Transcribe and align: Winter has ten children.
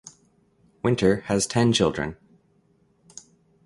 Winter 0.81 1.17
has 1.27 1.45
ten 1.45 1.71
children. 1.71 2.17